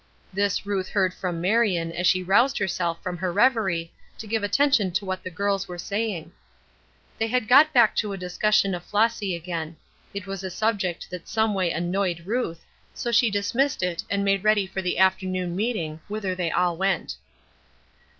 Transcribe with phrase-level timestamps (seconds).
[0.33, 4.89] This Ruth heard from Marion as she roused herself from her reverie to give attention
[4.93, 6.31] to what the girls were saying.
[7.19, 9.77] They had got back to a discussion of Flossy again.
[10.11, 14.65] It was a subject that someway annoyed Ruth, so she dismissed it, and made ready
[14.65, 17.17] for the afternoon meeting, whither they all went.